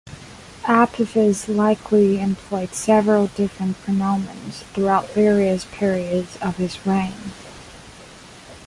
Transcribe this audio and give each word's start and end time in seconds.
Apophis 0.67 1.47
likely 1.47 2.19
employed 2.19 2.73
several 2.73 3.27
different 3.27 3.77
prenomens 3.83 4.63
throughout 4.73 5.11
various 5.11 5.65
periods 5.65 6.37
of 6.41 6.57
his 6.57 6.87
reign. 6.87 7.13